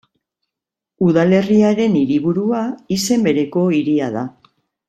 [1.07, 2.65] Udalerriaren hiriburua
[2.99, 4.29] izen bereko hiria da.